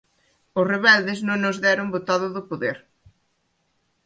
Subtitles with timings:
[0.59, 2.77] Os rebeldes non os deron botado do poder.